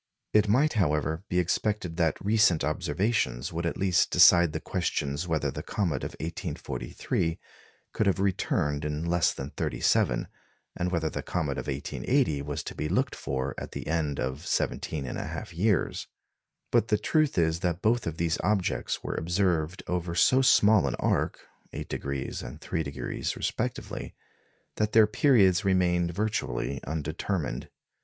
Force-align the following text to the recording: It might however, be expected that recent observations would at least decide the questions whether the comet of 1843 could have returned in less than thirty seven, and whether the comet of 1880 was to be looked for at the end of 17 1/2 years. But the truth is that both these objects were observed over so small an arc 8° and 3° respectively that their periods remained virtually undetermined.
It 0.33 0.47
might 0.47 0.73
however, 0.73 1.25
be 1.29 1.37
expected 1.37 1.95
that 1.97 2.19
recent 2.25 2.63
observations 2.63 3.53
would 3.53 3.67
at 3.67 3.77
least 3.77 4.09
decide 4.09 4.51
the 4.51 4.59
questions 4.59 5.27
whether 5.27 5.51
the 5.51 5.61
comet 5.61 6.03
of 6.03 6.13
1843 6.19 7.37
could 7.93 8.07
have 8.07 8.19
returned 8.19 8.83
in 8.83 9.05
less 9.05 9.31
than 9.31 9.51
thirty 9.51 9.79
seven, 9.79 10.27
and 10.75 10.91
whether 10.91 11.07
the 11.11 11.21
comet 11.21 11.59
of 11.59 11.67
1880 11.67 12.41
was 12.41 12.63
to 12.63 12.73
be 12.73 12.89
looked 12.89 13.13
for 13.13 13.53
at 13.59 13.73
the 13.73 13.85
end 13.85 14.19
of 14.19 14.47
17 14.47 15.05
1/2 15.05 15.55
years. 15.55 16.07
But 16.71 16.87
the 16.87 16.97
truth 16.97 17.37
is 17.37 17.59
that 17.59 17.83
both 17.83 18.01
these 18.17 18.39
objects 18.43 19.03
were 19.03 19.13
observed 19.13 19.83
over 19.85 20.15
so 20.15 20.41
small 20.41 20.87
an 20.87 20.95
arc 20.95 21.41
8° 21.75 22.43
and 22.43 22.59
3° 22.59 23.35
respectively 23.35 24.15
that 24.77 24.93
their 24.93 25.05
periods 25.05 25.63
remained 25.63 26.11
virtually 26.15 26.81
undetermined. 26.87 27.69